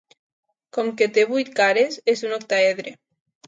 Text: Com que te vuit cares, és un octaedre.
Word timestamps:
Com 0.77 0.89
que 1.03 1.09
te 1.19 1.27
vuit 1.33 1.53
cares, 1.61 2.01
és 2.17 2.27
un 2.31 2.37
octaedre. 2.41 2.99